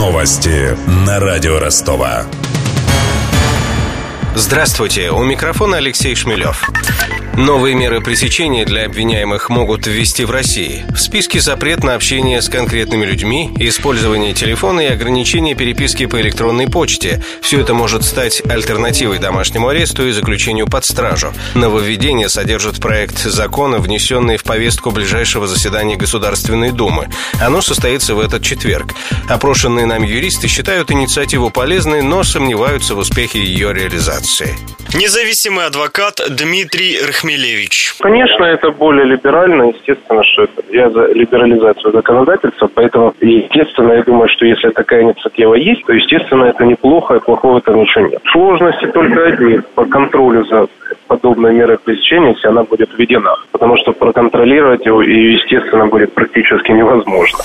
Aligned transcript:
Новости 0.00 0.74
на 1.06 1.20
радио 1.20 1.58
Ростова. 1.58 2.24
Здравствуйте, 4.34 5.10
у 5.10 5.22
микрофона 5.22 5.76
Алексей 5.76 6.16
Шмелев. 6.16 6.70
Новые 7.36 7.74
меры 7.74 8.00
пресечения 8.00 8.64
для 8.64 8.84
обвиняемых 8.84 9.48
могут 9.48 9.86
ввести 9.86 10.24
в 10.24 10.30
России. 10.30 10.84
В 10.90 10.98
списке 10.98 11.40
запрет 11.40 11.84
на 11.84 11.94
общение 11.94 12.42
с 12.42 12.48
конкретными 12.48 13.06
людьми, 13.06 13.50
использование 13.58 14.34
телефона 14.34 14.80
и 14.80 14.86
ограничение 14.86 15.54
переписки 15.54 16.06
по 16.06 16.20
электронной 16.20 16.68
почте. 16.68 17.22
Все 17.40 17.60
это 17.60 17.72
может 17.72 18.04
стать 18.04 18.42
альтернативой 18.44 19.18
домашнему 19.18 19.68
аресту 19.68 20.06
и 20.06 20.12
заключению 20.12 20.66
под 20.66 20.84
стражу. 20.84 21.32
Нововведение 21.54 22.28
содержит 22.28 22.80
проект 22.80 23.18
закона, 23.18 23.78
внесенный 23.78 24.36
в 24.36 24.42
повестку 24.42 24.90
ближайшего 24.90 25.46
заседания 25.46 25.96
Государственной 25.96 26.72
Думы. 26.72 27.08
Оно 27.40 27.62
состоится 27.62 28.14
в 28.14 28.20
этот 28.20 28.42
четверг. 28.42 28.94
Опрошенные 29.28 29.86
нам 29.86 30.02
юристы 30.02 30.48
считают 30.48 30.90
инициативу 30.90 31.50
полезной, 31.50 32.02
но 32.02 32.24
сомневаются 32.24 32.94
в 32.94 32.98
успехе 32.98 33.42
ее 33.42 33.72
реализации. 33.72 34.58
Независимый 34.92 35.66
адвокат 35.66 36.20
Дмитрий 36.30 36.98
Рахмелевич. 37.20 37.94
Конечно, 38.00 38.44
это 38.44 38.70
более 38.70 39.04
либерально. 39.04 39.64
Естественно, 39.64 40.22
что 40.24 40.44
это, 40.44 40.62
я 40.70 40.90
за 40.90 41.06
либерализацию 41.12 41.92
законодательства, 41.92 42.68
поэтому, 42.74 43.14
естественно, 43.20 43.92
я 43.92 44.02
думаю, 44.02 44.28
что 44.28 44.46
если 44.46 44.70
такая 44.70 45.02
инициатива 45.02 45.54
есть, 45.54 45.84
то, 45.84 45.92
естественно, 45.92 46.44
это 46.44 46.64
неплохо, 46.64 47.16
и 47.16 47.20
плохого 47.20 47.60
там 47.60 47.80
ничего 47.80 48.06
нет. 48.06 48.22
Сложности 48.32 48.86
только 48.86 49.26
одни 49.26 49.60
по 49.74 49.84
контролю 49.84 50.44
за 50.44 50.66
подобной 51.06 51.54
мерой 51.54 51.78
пресечения, 51.78 52.32
если 52.32 52.48
она 52.48 52.62
будет 52.64 52.90
введена. 52.96 53.34
Потому 53.52 53.76
что 53.76 53.92
проконтролировать 53.92 54.86
и, 54.86 54.90
естественно, 54.90 55.86
будет 55.86 56.14
практически 56.14 56.72
невозможно. 56.72 57.38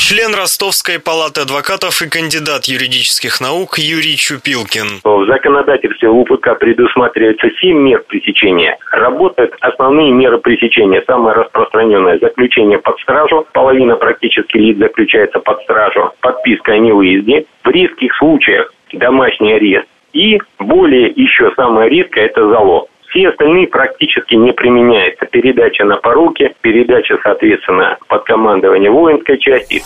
Член 0.00 0.34
Ростовской 0.34 0.98
палаты 0.98 1.42
адвокатов 1.42 2.00
и 2.00 2.08
кандидат 2.08 2.64
юридических 2.64 3.38
наук 3.38 3.78
Юрий 3.78 4.16
Чупилкин. 4.16 5.02
В 5.04 5.26
законодательстве 5.26 6.08
УПК 6.08 6.58
предусматривается 6.58 7.48
7 7.60 7.76
мер 7.76 8.02
пресечения. 8.08 8.78
Работают 8.90 9.54
основные 9.60 10.10
меры 10.10 10.38
пресечения. 10.38 11.04
Самое 11.06 11.36
распространенное– 11.36 12.18
заключение 12.20 12.78
под 12.78 12.98
стражу. 13.00 13.46
Половина 13.52 13.94
практически 13.96 14.56
лиц 14.56 14.78
заключается 14.78 15.38
под 15.38 15.62
стражу. 15.62 16.10
Подписка 16.20 16.72
о 16.72 16.78
невыезде. 16.78 17.44
В 17.62 17.68
редких 17.68 18.16
случаях 18.16 18.72
домашний 18.92 19.52
арест. 19.52 19.86
И 20.14 20.40
более 20.58 21.08
еще 21.08 21.52
самое 21.54 21.88
редкое– 21.90 22.24
это 22.26 22.48
залог. 22.48 22.89
Все 23.10 23.28
остальные 23.28 23.66
практически 23.66 24.34
не 24.34 24.52
применяются. 24.52 25.26
Передача 25.26 25.84
на 25.84 25.96
поруки, 25.96 26.52
передача, 26.60 27.18
соответственно, 27.22 27.98
под 28.08 28.24
командование 28.24 28.90
воинской 28.90 29.38
части. 29.38 29.82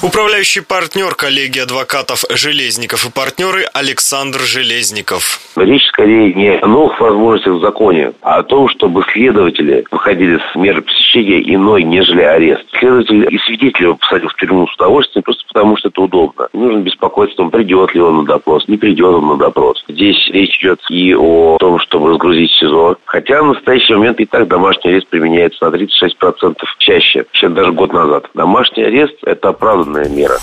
Управляющий 0.00 0.62
партнер 0.62 1.14
коллегии 1.14 1.60
адвокатов 1.60 2.24
Железников 2.30 3.04
и 3.06 3.10
партнеры 3.12 3.64
Александр 3.72 4.40
Железников. 4.40 5.40
Речь 5.56 5.86
скорее 5.88 6.32
не 6.34 6.58
о 6.58 6.66
новых 6.66 6.98
возможностях 7.00 7.54
в 7.54 7.60
законе, 7.60 8.12
а 8.22 8.38
о 8.38 8.42
том, 8.42 8.68
чтобы 8.68 9.04
следователи 9.12 9.84
выходили 9.90 10.38
с 10.38 10.56
меры 10.56 10.82
пресечения 10.82 11.54
иной, 11.54 11.84
нежели 11.84 12.22
арест. 12.22 12.64
Следователь 12.78 13.32
и 13.32 13.38
свидетеля 13.38 13.94
посадил 13.94 14.28
в 14.28 14.36
тюрьму 14.36 14.66
с 14.66 14.74
удовольствием 14.74 15.22
просто 15.22 15.44
потому, 15.48 15.76
что 15.76 15.88
это 15.88 16.00
удобно. 16.00 16.48
Не 16.52 16.62
нужно 16.62 16.78
беспокоиться 16.80 17.34
о 17.34 17.36
том, 17.36 17.50
придет 17.50 17.94
ли 17.94 18.00
он 18.00 18.18
на 18.18 18.24
допрос, 18.24 18.66
не 18.66 18.78
придет 18.78 19.06
он 19.06 19.28
на 19.28 19.36
допрос. 19.36 19.84
Здесь 19.88 20.30
речь 20.32 20.58
идет 20.60 20.80
и 20.88 21.14
о 21.14 21.58
том, 21.60 21.78
чтобы 21.78 22.10
разгрузить 22.10 22.50
СИЗО. 22.52 22.96
Хотя 23.04 23.42
в 23.42 23.54
настоящий 23.54 23.94
момент 23.94 24.20
и 24.20 24.24
так 24.24 24.48
домашний 24.48 24.90
арест 24.90 25.08
применяется 25.08 25.68
на 25.68 25.74
36% 25.74 26.56
чаще, 26.78 27.26
чем 27.32 27.54
даже 27.54 27.72
год 27.72 27.92
назад. 27.92 28.28
Домашний 28.34 28.84
арест– 28.84 29.14
это 29.24 29.50
оправданно 29.50 29.81
оправданная 29.82 30.08
мера. 30.08 30.38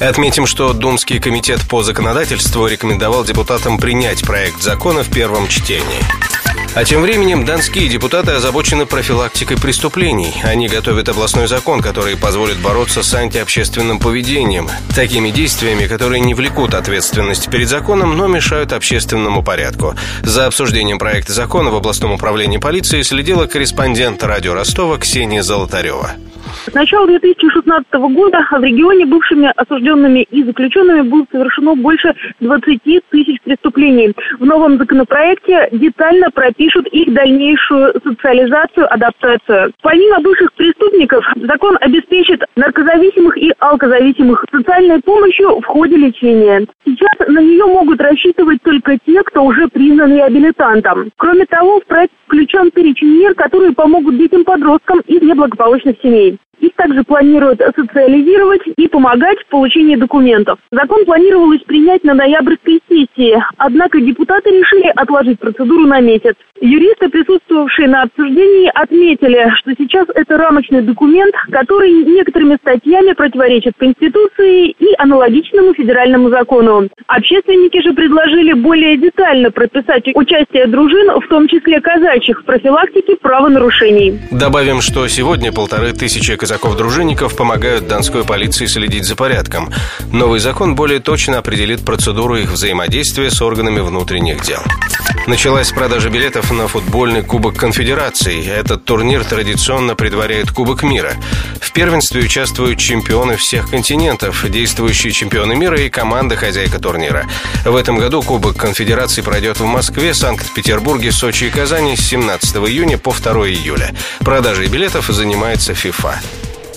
Отметим, 0.00 0.46
что 0.46 0.72
Думский 0.72 1.18
комитет 1.18 1.60
по 1.68 1.82
законодательству 1.82 2.66
рекомендовал 2.66 3.24
депутатам 3.24 3.78
принять 3.78 4.22
проект 4.22 4.62
закона 4.62 5.02
в 5.02 5.10
первом 5.10 5.48
чтении. 5.48 6.02
А 6.74 6.84
тем 6.84 7.00
временем 7.00 7.44
донские 7.44 7.88
депутаты 7.88 8.32
озабочены 8.32 8.86
профилактикой 8.86 9.56
преступлений. 9.56 10.32
Они 10.44 10.68
готовят 10.68 11.08
областной 11.08 11.48
закон, 11.48 11.80
который 11.80 12.16
позволит 12.16 12.58
бороться 12.58 13.02
с 13.02 13.12
антиобщественным 13.14 13.98
поведением, 13.98 14.68
такими 14.94 15.30
действиями, 15.30 15.86
которые 15.86 16.20
не 16.20 16.34
влекут 16.34 16.74
ответственность 16.74 17.50
перед 17.50 17.68
законом, 17.68 18.16
но 18.16 18.28
мешают 18.28 18.72
общественному 18.72 19.42
порядку. 19.42 19.96
За 20.22 20.46
обсуждением 20.46 20.98
проекта 20.98 21.32
закона 21.32 21.70
в 21.70 21.74
областном 21.74 22.12
управлении 22.12 22.58
полиции 22.58 23.02
следила 23.02 23.46
корреспондент 23.46 24.22
радио 24.22 24.54
Ростова 24.54 24.98
Ксения 24.98 25.42
Золотарева. 25.42 26.12
С 26.66 26.74
начала 26.74 27.06
2016 27.06 27.92
года 27.94 28.46
в 28.50 28.62
регионе 28.62 29.06
бывшими 29.06 29.52
осужденными 29.56 30.20
и 30.30 30.44
заключенными 30.44 31.02
было 31.02 31.26
совершено 31.30 31.74
больше 31.74 32.14
20 32.40 32.82
тысяч 33.10 33.40
преступлений. 33.42 34.14
В 34.38 34.44
новом 34.44 34.78
законопроекте 34.78 35.68
детально 35.72 36.30
пропишут 36.30 36.86
их 36.88 37.12
дальнейшую 37.12 37.94
социализацию, 38.04 38.92
адаптацию. 38.92 39.72
Помимо 39.82 40.20
бывших 40.20 40.52
преступников, 40.54 41.24
закон 41.36 41.76
обеспечит 41.80 42.44
наркозависимых 42.56 43.36
и 43.38 43.52
алкозависимых 43.58 44.44
социальной 44.52 45.00
помощью 45.00 45.60
в 45.60 45.64
ходе 45.64 45.96
лечения. 45.96 46.66
Сейчас 46.84 47.07
на 47.28 47.40
нее 47.40 47.66
могут 47.66 48.00
рассчитывать 48.00 48.62
только 48.62 48.98
те, 49.06 49.22
кто 49.22 49.44
уже 49.44 49.68
признан 49.68 50.14
реабилитантом. 50.14 51.10
Кроме 51.16 51.44
того, 51.46 51.80
в 51.80 51.84
проект 51.84 52.12
включен 52.26 52.70
перечень 52.70 53.18
мер, 53.20 53.34
которые 53.34 53.72
помогут 53.72 54.16
детям-подросткам 54.16 55.00
из 55.00 55.22
неблагополучных 55.22 55.96
семей. 56.02 56.38
Их 56.60 56.74
также 56.74 57.04
планируют 57.04 57.60
социализировать 57.76 58.62
и 58.76 58.88
помогать 58.88 59.38
в 59.40 59.46
получении 59.46 59.96
документов. 59.96 60.58
Закон 60.72 61.04
планировалось 61.04 61.62
принять 61.62 62.02
на 62.02 62.14
ноябрьской 62.14 62.80
сессии, 62.88 63.40
однако 63.58 64.00
депутаты 64.00 64.50
решили 64.50 64.92
отложить 64.96 65.38
процедуру 65.38 65.86
на 65.86 66.00
месяц. 66.00 66.34
Юристы, 66.60 67.08
присутствовавшие 67.08 67.88
на 67.88 68.02
обсуждении, 68.02 68.70
отметили, 68.74 69.52
что 69.54 69.72
сейчас 69.78 70.08
это 70.14 70.36
рамочный 70.36 70.82
документ, 70.82 71.34
который 71.52 71.92
некоторыми 71.92 72.56
статьями 72.56 73.12
противоречит 73.12 73.74
Конституции 73.78 74.70
и 74.70 74.86
аналогичному 74.98 75.74
федеральному 75.74 76.30
закону. 76.30 76.88
Общественники 77.18 77.82
же 77.82 77.94
предложили 77.94 78.52
более 78.52 78.96
детально 78.96 79.50
прописать 79.50 80.04
участие 80.14 80.68
дружин, 80.68 81.10
в 81.20 81.26
том 81.28 81.48
числе 81.48 81.80
казачьих, 81.80 82.42
в 82.42 82.44
профилактике 82.44 83.16
правонарушений. 83.16 84.20
Добавим, 84.30 84.80
что 84.80 85.08
сегодня 85.08 85.50
полторы 85.52 85.92
тысячи 85.92 86.36
казаков-дружинников 86.36 87.36
помогают 87.36 87.88
Донской 87.88 88.24
полиции 88.24 88.66
следить 88.66 89.04
за 89.04 89.16
порядком. 89.16 89.70
Новый 90.12 90.38
закон 90.38 90.76
более 90.76 91.00
точно 91.00 91.38
определит 91.38 91.84
процедуру 91.84 92.36
их 92.36 92.52
взаимодействия 92.52 93.30
с 93.30 93.42
органами 93.42 93.80
внутренних 93.80 94.40
дел. 94.42 94.60
Началась 95.28 95.72
продажа 95.72 96.08
билетов 96.08 96.50
на 96.50 96.68
футбольный 96.68 97.22
Кубок 97.22 97.54
Конфедерации. 97.54 98.48
Этот 98.48 98.86
турнир 98.86 99.22
традиционно 99.24 99.94
предваряет 99.94 100.50
Кубок 100.50 100.82
мира. 100.82 101.16
В 101.60 101.70
первенстве 101.72 102.22
участвуют 102.22 102.78
чемпионы 102.78 103.36
всех 103.36 103.68
континентов, 103.68 104.50
действующие 104.50 105.12
чемпионы 105.12 105.54
мира 105.54 105.78
и 105.78 105.90
команда 105.90 106.34
хозяйка 106.34 106.78
турнира. 106.78 107.26
В 107.66 107.76
этом 107.76 107.98
году 107.98 108.22
Кубок 108.22 108.56
Конфедерации 108.56 109.20
пройдет 109.20 109.60
в 109.60 109.66
Москве, 109.66 110.14
Санкт-Петербурге, 110.14 111.12
Сочи 111.12 111.44
и 111.44 111.50
Казани 111.50 111.94
с 111.94 112.08
17 112.08 112.56
июня 112.56 112.96
по 112.96 113.12
2 113.12 113.48
июля. 113.48 113.94
Продажей 114.20 114.68
билетов 114.68 115.08
занимается 115.08 115.72
FIFA. 115.72 116.14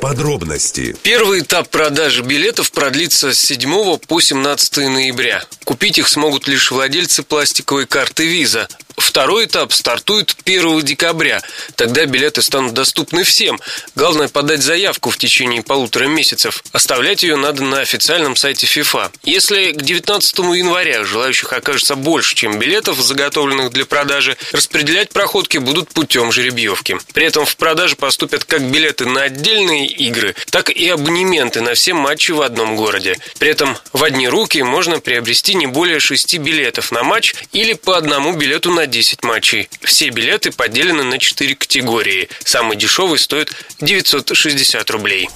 Подробности. 0.00 0.96
Первый 1.02 1.40
этап 1.40 1.68
продажи 1.68 2.22
билетов 2.22 2.72
продлится 2.72 3.34
с 3.34 3.38
7 3.38 3.98
по 3.98 4.20
17 4.20 4.76
ноября. 4.78 5.44
Купить 5.64 5.98
их 5.98 6.08
смогут 6.08 6.48
лишь 6.48 6.70
владельцы 6.70 7.22
пластиковой 7.22 7.86
карты 7.86 8.26
Visa. 8.26 8.66
Второй 9.00 9.46
этап 9.46 9.72
стартует 9.72 10.36
1 10.44 10.82
декабря. 10.82 11.42
Тогда 11.74 12.04
билеты 12.04 12.42
станут 12.42 12.74
доступны 12.74 13.24
всем. 13.24 13.58
Главное 13.96 14.28
подать 14.28 14.62
заявку 14.62 15.08
в 15.10 15.16
течение 15.16 15.62
полутора 15.62 16.04
месяцев. 16.04 16.62
Оставлять 16.72 17.22
ее 17.22 17.36
надо 17.36 17.64
на 17.64 17.80
официальном 17.80 18.36
сайте 18.36 18.66
FIFA. 18.66 19.10
Если 19.24 19.72
к 19.72 19.82
19 19.82 20.38
января 20.38 21.04
желающих 21.04 21.52
окажется 21.52 21.96
больше, 21.96 22.34
чем 22.34 22.58
билетов, 22.58 23.00
заготовленных 23.00 23.70
для 23.70 23.86
продажи, 23.86 24.36
распределять 24.52 25.10
проходки 25.10 25.56
будут 25.56 25.88
путем 25.88 26.30
жеребьевки. 26.30 26.98
При 27.14 27.24
этом 27.24 27.46
в 27.46 27.56
продажу 27.56 27.96
поступят 27.96 28.44
как 28.44 28.62
билеты 28.62 29.06
на 29.06 29.22
отдельные 29.22 29.86
игры, 29.86 30.34
так 30.50 30.68
и 30.68 30.88
абонементы 30.88 31.62
на 31.62 31.72
все 31.74 31.94
матчи 31.94 32.32
в 32.32 32.42
одном 32.42 32.76
городе. 32.76 33.16
При 33.38 33.48
этом 33.48 33.78
в 33.94 34.04
одни 34.04 34.28
руки 34.28 34.62
можно 34.62 35.00
приобрести 35.00 35.54
не 35.54 35.66
более 35.66 36.00
шести 36.00 36.36
билетов 36.36 36.92
на 36.92 37.02
матч 37.02 37.34
или 37.52 37.72
по 37.72 37.96
одному 37.96 38.34
билету 38.34 38.70
на 38.70 38.89
10 38.90 39.24
матчей. 39.24 39.68
Все 39.82 40.10
билеты 40.10 40.50
поделены 40.50 41.04
на 41.04 41.18
4 41.18 41.54
категории. 41.54 42.28
Самый 42.44 42.76
дешевый 42.76 43.18
стоит 43.18 43.52
960 43.80 44.90
рублей. 44.90 45.28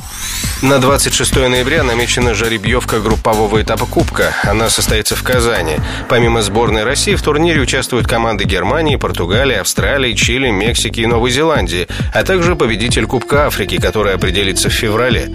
На 0.62 0.78
26 0.78 1.36
ноября 1.36 1.82
намечена 1.82 2.34
жеребьевка 2.34 3.00
группового 3.00 3.62
этапа 3.62 3.86
Кубка. 3.86 4.34
Она 4.44 4.70
состоится 4.70 5.14
в 5.14 5.22
Казани. 5.22 5.76
Помимо 6.08 6.42
сборной 6.42 6.84
России 6.84 7.14
в 7.14 7.22
турнире 7.22 7.60
участвуют 7.60 8.06
команды 8.06 8.44
Германии, 8.44 8.96
Португалии, 8.96 9.56
Австралии, 9.56 10.14
Чили, 10.14 10.50
Мексики 10.50 11.00
и 11.00 11.06
Новой 11.06 11.30
Зеландии, 11.30 11.86
а 12.12 12.24
также 12.24 12.56
победитель 12.56 13.06
Кубка 13.06 13.46
Африки, 13.46 13.78
который 13.78 14.14
определится 14.14 14.68
в 14.68 14.72
феврале. 14.72 15.34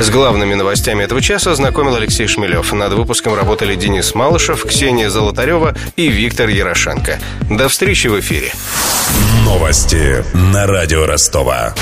С 0.00 0.08
главными 0.08 0.54
новостями 0.54 1.04
этого 1.04 1.20
часа 1.20 1.54
знакомил 1.54 1.94
Алексей 1.94 2.26
Шмелев. 2.26 2.72
Над 2.72 2.94
выпуском 2.94 3.34
работали 3.34 3.74
Денис 3.74 4.14
Малышев, 4.14 4.64
Ксения 4.64 5.10
Золотарева 5.10 5.74
и 5.96 6.08
Виктор 6.08 6.48
Ярошенко. 6.48 7.20
До 7.50 7.68
встречи 7.68 8.06
в 8.06 8.18
эфире. 8.18 8.50
Новости 9.44 10.24
на 10.32 10.66
радио 10.66 11.04
Ростова. 11.04 11.74